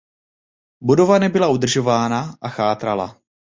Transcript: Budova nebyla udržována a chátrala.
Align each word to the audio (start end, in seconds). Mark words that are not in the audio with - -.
Budova 0.83 1.17
nebyla 1.19 1.47
udržována 1.49 2.35
a 2.41 2.49
chátrala. 2.49 3.15